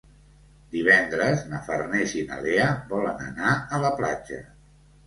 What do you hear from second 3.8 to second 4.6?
la platja.